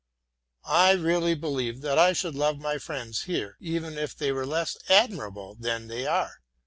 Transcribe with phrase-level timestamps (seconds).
[0.65, 4.75] I really believe that I should love my friends here, even if they were less
[4.89, 6.41] admirable than they are.